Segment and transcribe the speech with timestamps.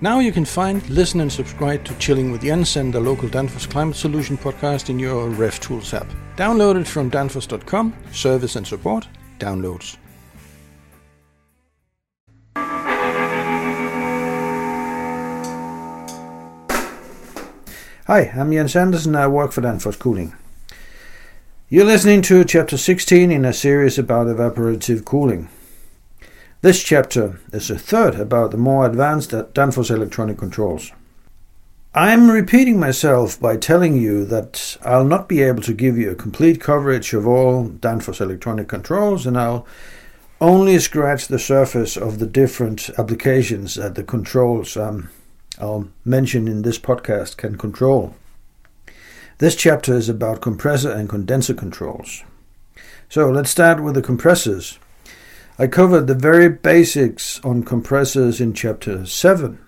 [0.00, 3.68] Now you can find, listen, and subscribe to Chilling with Jens and the local Danfoss
[3.68, 6.06] Climate Solution podcast in your RefTools app.
[6.36, 9.08] Download it from danfoss.com, service and support,
[9.40, 9.96] downloads.
[18.06, 19.16] Hi, I'm Jens Andersen.
[19.16, 20.32] I work for Danfoss Cooling.
[21.68, 25.48] You're listening to chapter 16 in a series about evaporative cooling.
[26.60, 30.90] This chapter is a third about the more advanced Danfoss electronic controls.
[31.94, 36.16] I'm repeating myself by telling you that I'll not be able to give you a
[36.16, 39.68] complete coverage of all Danfoss electronic controls and I'll
[40.40, 45.10] only scratch the surface of the different applications that the controls um,
[45.60, 48.16] I'll mention in this podcast can control.
[49.38, 52.24] This chapter is about compressor and condenser controls.
[53.08, 54.80] So let's start with the compressors.
[55.60, 59.58] I covered the very basics on compressors in chapter 7.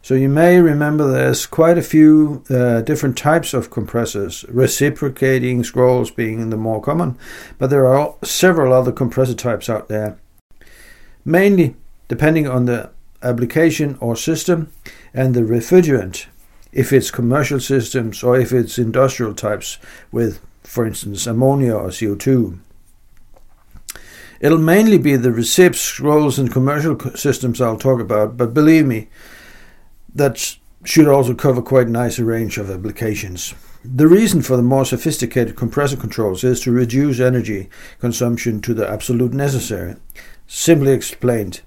[0.00, 6.12] So you may remember there's quite a few uh, different types of compressors, reciprocating scrolls
[6.12, 7.18] being the more common,
[7.58, 10.16] but there are several other compressor types out there.
[11.24, 11.74] Mainly
[12.06, 14.70] depending on the application or system
[15.12, 16.26] and the refrigerant,
[16.70, 19.78] if it's commercial systems or if it's industrial types
[20.12, 22.60] with, for instance, ammonia or CO2.
[24.40, 29.08] It'll mainly be the recips, scrolls, and commercial systems I'll talk about, but believe me,
[30.14, 33.54] that should also cover quite a nice range of applications.
[33.84, 37.68] The reason for the more sophisticated compressor controls is to reduce energy
[38.00, 39.96] consumption to the absolute necessary.
[40.46, 41.60] Simply explained,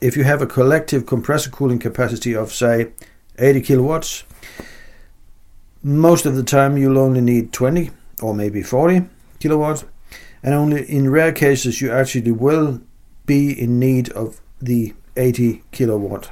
[0.00, 2.92] if you have a collective compressor cooling capacity of, say,
[3.38, 4.24] 80 kilowatts,
[5.82, 9.06] most of the time you'll only need 20 or maybe 40
[9.38, 9.84] kilowatts
[10.42, 12.80] and only in rare cases you actually will
[13.26, 16.30] be in need of the 80 kilowatt.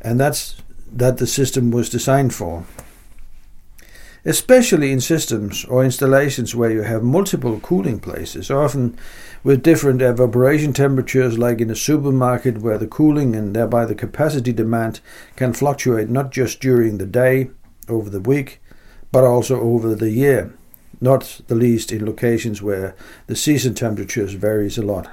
[0.00, 0.56] And that's
[0.90, 2.64] that the system was designed for.
[4.24, 8.96] Especially in systems or installations where you have multiple cooling places often
[9.42, 14.52] with different evaporation temperatures like in a supermarket where the cooling and thereby the capacity
[14.52, 15.00] demand
[15.36, 17.50] can fluctuate not just during the day
[17.86, 18.62] over the week
[19.12, 20.54] but also over the year
[21.00, 22.94] not the least in locations where
[23.26, 25.10] the season temperatures varies a lot.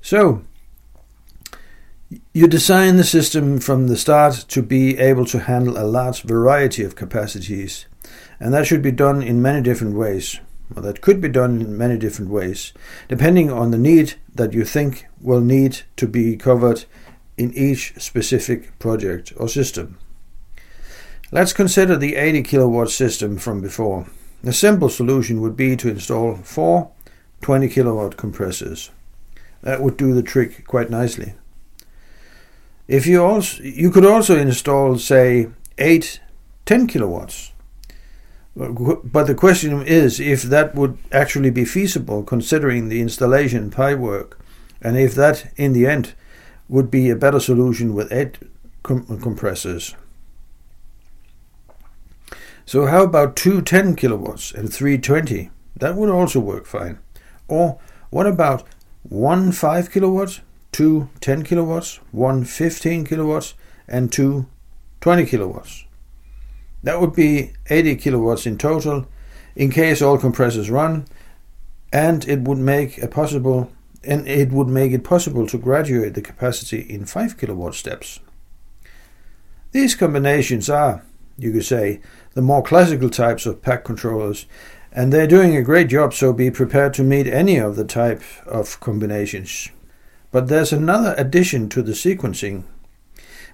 [0.00, 0.44] So,
[2.32, 6.84] you design the system from the start to be able to handle a large variety
[6.84, 7.86] of capacities,
[8.38, 10.38] and that should be done in many different ways.
[10.72, 12.72] Well, that could be done in many different ways,
[13.08, 16.84] depending on the need that you think will need to be covered
[17.36, 19.98] in each specific project or system.
[21.32, 24.06] Let's consider the 80 kilowatt system from before.
[24.44, 26.92] A simple solution would be to install four
[27.40, 28.90] 20 kilowatt compressors.
[29.62, 31.34] That would do the trick quite nicely.
[32.86, 35.48] If you also you could also install say
[35.78, 36.20] eight
[36.64, 37.52] 10 kilowatts.
[38.54, 44.38] But the question is if that would actually be feasible considering the installation pipe work
[44.80, 46.14] and if that in the end
[46.68, 48.38] would be a better solution with eight
[48.84, 49.96] com- compressors.
[52.66, 55.50] So how about two 10 kilowatts and three 20?
[55.76, 56.98] That would also work fine.
[57.46, 57.78] Or
[58.10, 58.64] what about
[59.04, 60.40] one 5 kilowatts,
[60.72, 63.54] two 10 kilowatts, one 15 kilowatts,
[63.86, 64.46] and two
[65.00, 65.84] 20 kilowatts?
[66.82, 69.06] That would be 80 kilowatts in total
[69.54, 71.06] in case all compressors run,
[71.92, 73.70] and it would make a possible
[74.02, 78.20] and it would make it possible to graduate the capacity in 5 kilowatt steps.
[79.72, 81.04] These combinations are,
[81.38, 82.00] you could say,
[82.34, 84.46] the more classical types of pack controllers,
[84.92, 88.22] and they're doing a great job, so be prepared to meet any of the type
[88.46, 89.68] of combinations.
[90.30, 92.64] But there's another addition to the sequencing,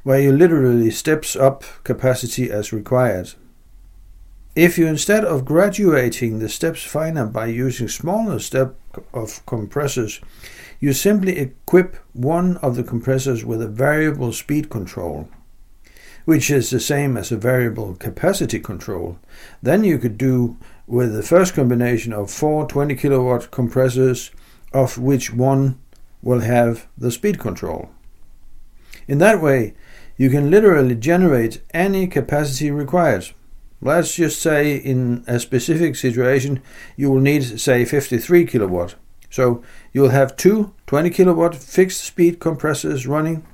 [0.05, 3.35] where you literally steps up capacity as required.
[4.55, 8.77] If you instead of graduating the steps finer by using smaller step
[9.15, 10.21] of compressors,
[10.79, 15.29] you simply equip one of the compressors with a variable speed control
[16.25, 19.19] which is the same as a variable capacity control.
[19.63, 24.31] Then you could do with the first combination of four 20 kilowatt compressors,
[24.73, 25.79] of which one
[26.23, 27.91] will have the speed control.
[29.09, 29.75] In that way,
[30.17, 33.31] you can literally generate any capacity required.
[33.81, 36.63] Let's just say in a specific situation
[36.97, 38.95] you will need say 53 kilowatt.
[39.29, 43.45] So you'll have two 20 kilowatt fixed speed compressors running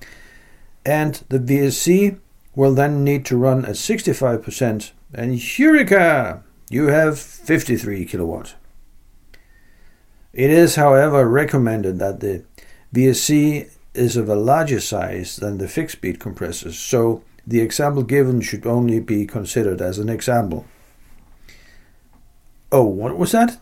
[0.84, 2.18] and the VSC
[2.58, 6.42] will then need to run at 65%, and Eureka!
[6.68, 8.56] You have 53 kilowatt.
[10.32, 12.42] It is, however, recommended that the
[12.92, 18.40] VSC is of a larger size than the fixed speed compressors, so the example given
[18.40, 20.66] should only be considered as an example.
[22.72, 23.58] Oh, what was that?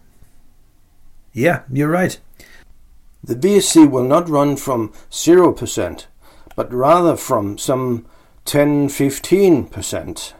[1.35, 2.19] Yeah, you're right.
[3.23, 6.07] The VSC will not run from 0%,
[6.57, 8.07] but rather from some
[8.47, 10.33] 10 15%.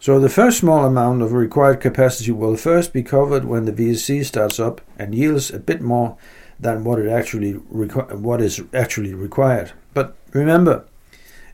[0.00, 4.24] So the first small amount of required capacity will first be covered when the VSC
[4.24, 6.16] starts up and yields a bit more
[6.58, 9.72] than what it actually requ- what is actually required.
[9.92, 10.84] But remember,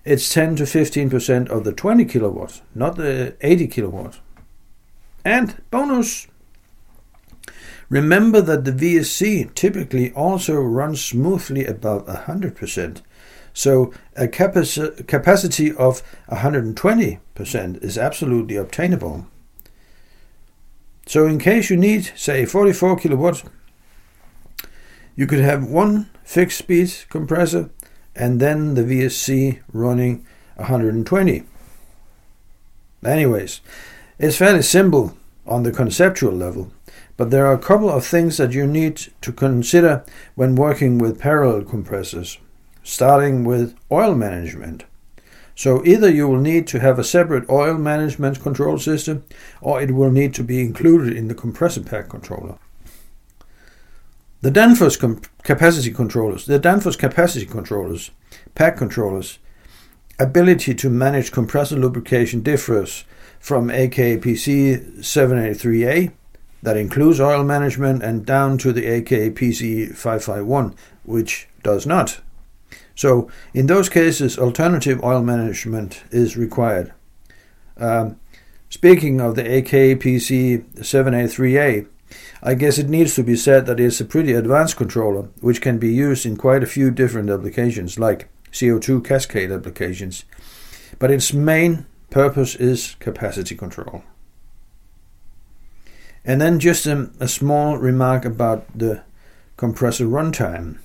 [0.05, 4.21] it's 10 to 15% of the 20 kilowatts, not the 80 kilowatts.
[5.25, 6.27] And bonus!
[7.91, 13.03] Remember that the VSC typically also runs smoothly above 100%.
[13.59, 19.27] So a capaci- capacity of 120% is absolutely obtainable.
[21.07, 23.43] So in case you need, say, 44 kilowatts,
[25.17, 27.71] you could have one fixed speed compressor
[28.15, 30.25] and then the VSC running
[30.55, 31.43] 120.
[33.05, 33.61] Anyways,
[34.21, 35.17] it's fairly simple
[35.49, 36.71] on the conceptual level,
[37.17, 40.05] but there are a couple of things that you need to consider
[40.37, 42.39] when working with parallel compressors,
[42.89, 44.85] starting with oil management.
[45.55, 49.25] So either you will need to have a separate oil management control system
[49.61, 52.59] or it will need to be included in the compressor pack controller.
[54.41, 54.97] The Danfoss
[55.43, 58.11] capacity controllers, the Danfoss capacity controllers,
[58.55, 59.39] pack controllers,
[60.19, 63.05] ability to manage compressor lubrication differs
[63.39, 66.13] from AKPC 783A,
[66.63, 70.75] that includes oil management, and down to the AKPC 551,
[71.05, 72.21] which does not.
[72.95, 76.93] So, in those cases, alternative oil management is required.
[77.77, 78.19] Um,
[78.69, 81.87] speaking of the AKPC 783A,
[82.43, 85.79] I guess it needs to be said that it's a pretty advanced controller, which can
[85.79, 90.25] be used in quite a few different applications, like CO2 cascade applications.
[90.99, 94.03] But its main purpose is capacity control.
[96.25, 99.03] And then just a, a small remark about the
[99.57, 100.79] compressor runtime.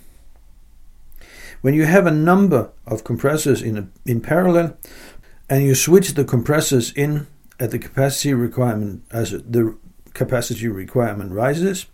[1.64, 4.76] When you have a number of compressors in, a, in parallel
[5.50, 7.26] and you switch the compressors in
[7.58, 9.78] at the capacity requirement as the
[10.14, 11.86] capacity requirement rises,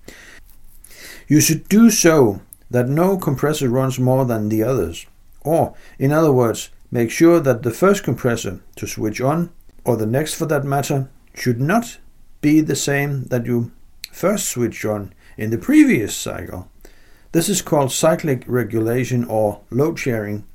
[1.27, 5.06] you should do so that no compressor runs more than the others.
[5.42, 9.51] Or, in other words, make sure that the first compressor to switch on,
[9.86, 12.00] or the next for that matter, should not
[12.42, 13.71] be the same that you
[14.12, 16.71] first switched on in the previous cycle.
[17.31, 20.46] This is called cyclic regulation or load sharing,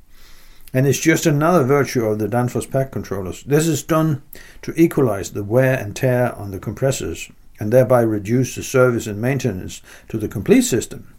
[0.73, 3.45] and it's just another virtue of the Danfoss pack controllers.
[3.45, 4.23] This is done
[4.63, 7.31] to equalize the wear and tear on the compressors
[7.61, 11.15] and thereby reduce the service and maintenance to the complete system.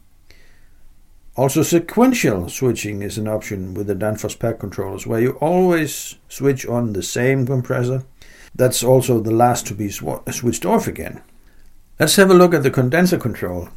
[1.38, 6.66] Also, sequential switching is an option with the Danfoss pack controllers, where you always switch
[6.66, 8.04] on the same compressor.
[8.54, 11.22] That's also the last to be sw- switched off again.
[11.98, 13.70] Let's have a look at the condenser control,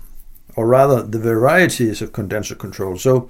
[0.58, 2.99] or rather, the varieties of condenser control.
[2.99, 3.28] So,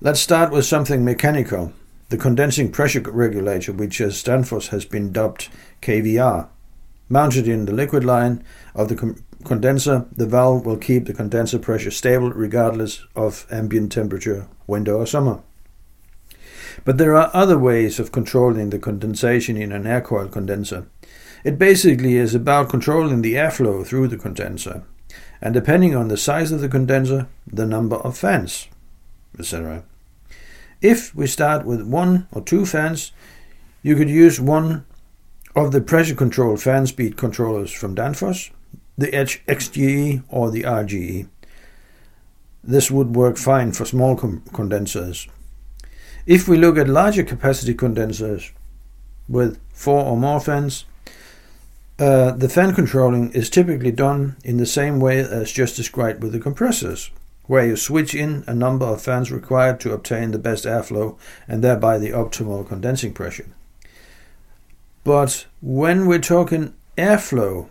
[0.00, 1.74] let's start with something mechanical
[2.08, 5.50] the condensing pressure regulator, which as Danfoss has been dubbed
[5.82, 6.48] KVR.
[7.10, 8.42] Mounted in the liquid line
[8.74, 13.92] of the com- condenser, the valve will keep the condenser pressure stable regardless of ambient
[13.92, 15.42] temperature, winter or summer.
[16.86, 20.86] But there are other ways of controlling the condensation in an air coil condenser.
[21.44, 24.84] It basically is about controlling the airflow through the condenser,
[25.42, 28.68] and depending on the size of the condenser, the number of fans,
[29.38, 29.82] etc.
[30.80, 33.10] If we start with one or two fans,
[33.82, 34.86] you could use one
[35.56, 38.50] of the pressure control fan speed controllers from Danfoss,
[38.96, 41.28] the XGE or the RGE.
[42.62, 45.26] This would work fine for small condensers.
[46.24, 48.52] If we look at larger capacity condensers
[49.28, 50.84] with four or more fans,
[51.98, 56.32] uh, the fan controlling is typically done in the same way as just described with
[56.32, 57.10] the compressors,
[57.46, 61.62] where you switch in a number of fans required to obtain the best airflow and
[61.62, 63.46] thereby the optimal condensing pressure.
[65.04, 67.68] But when we're talking airflow,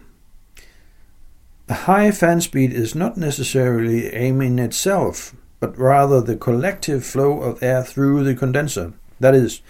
[1.69, 7.39] a high fan speed is not necessarily aim in itself, but rather the collective flow
[7.39, 8.93] of air through the condenser.
[9.21, 9.61] That is,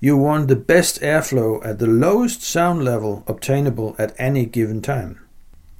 [0.00, 5.20] you want the best airflow at the lowest sound level obtainable at any given time.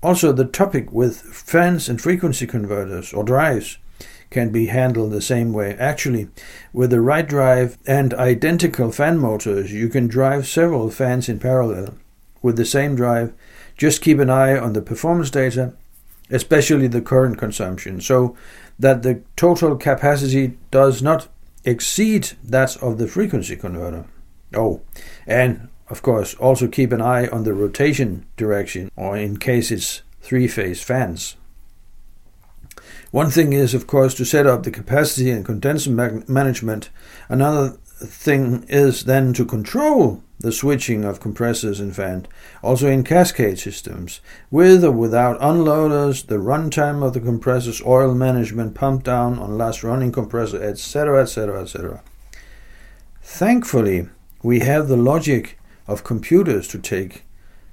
[0.02, 3.78] Also, the topic with fans and frequency converters or drives
[4.30, 5.74] can be handled the same way.
[5.78, 6.28] Actually,
[6.72, 11.94] with the right drive and identical fan motors, you can drive several fans in parallel
[12.42, 13.32] with the same drive.
[13.76, 15.74] Just keep an eye on the performance data
[16.30, 18.36] especially the current consumption, so
[18.78, 21.28] that the total capacity does not
[21.68, 24.06] exceed that of the frequency converter.
[24.54, 24.80] Oh,
[25.26, 30.02] and of course, also keep an eye on the rotation direction, or in case it's
[30.20, 31.36] three phase fans.
[33.10, 36.90] One thing is, of course, to set up the capacity and condenser management.
[37.28, 42.26] Another thing is then to control the switching of compressors and fan,
[42.62, 48.74] also in cascade systems, with or without unloaders, the runtime of the compressors, oil management,
[48.74, 52.02] pump down on last running compressor, etc., etc., etc.
[53.22, 54.08] Thankfully,
[54.42, 57.24] we have the logic of computers to take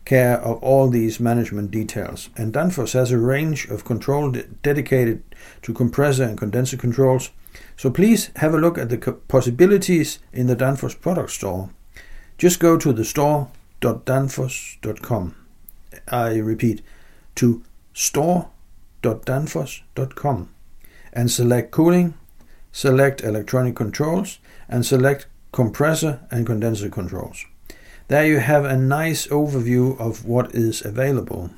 [0.05, 4.31] care of all these management details, and Danfoss has a range of control
[4.62, 5.24] dedicated
[5.63, 7.31] to compressor and condenser controls.
[7.77, 11.69] So please have a look at the possibilities in the Danfoss product store.
[12.37, 15.35] Just go to the store.danfoss.com.
[16.07, 16.81] I repeat,
[17.35, 17.63] to
[17.93, 20.49] store.danfoss.com
[21.13, 22.13] and select cooling,
[22.71, 27.45] select electronic controls, and select compressor and condenser controls.
[28.07, 31.51] There you have a nice overview of what is available.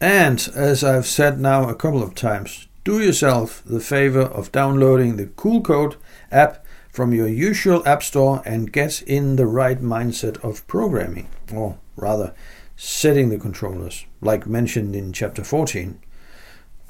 [0.00, 5.16] And as I've said now a couple of times, do yourself the favor of downloading
[5.16, 5.96] the KoolCode
[6.30, 6.61] app
[6.92, 12.34] from your usual app store and get in the right mindset of programming, or rather,
[12.76, 15.98] setting the controllers, like mentioned in chapter 14.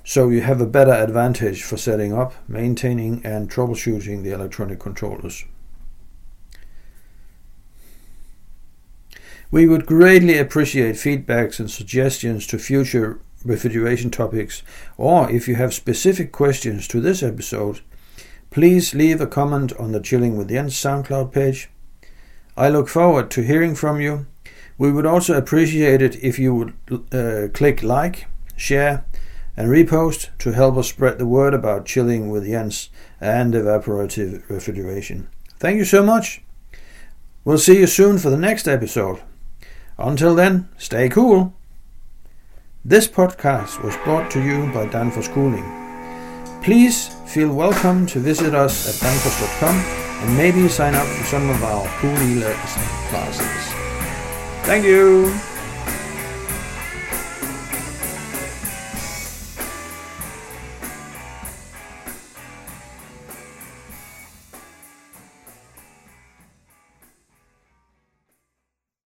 [0.05, 5.45] So you have a better advantage for setting up, maintaining, and troubleshooting the electronic controllers.
[9.53, 14.63] We would greatly appreciate feedbacks and suggestions to future refrigeration topics,
[14.97, 17.81] or if you have specific questions to this episode,
[18.53, 21.71] please leave a comment on the Chilling with Jens SoundCloud page.
[22.57, 24.27] I look forward to hearing from you.
[24.79, 26.75] We would also appreciate it if you would
[27.13, 29.05] uh, click like, share,
[29.57, 32.91] and repost to help us spread the word about chilling with Jens
[33.21, 35.29] and evaporative refrigeration.
[35.59, 36.43] Thank you so much.
[37.45, 39.23] We'll see you soon for the next episode.
[39.99, 41.55] Until then, stay cool.
[42.85, 45.82] This podcast was brought to you by Danfoss Cooling.
[46.63, 51.65] Please feel welcome to visit us at danfoss.com and maybe sign up for some of
[51.65, 52.41] our cool e
[53.11, 53.73] classes.
[54.65, 55.52] Thank you.